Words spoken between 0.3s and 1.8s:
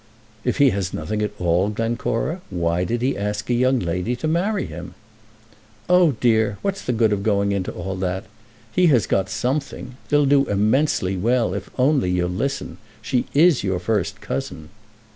"If he has nothing at all,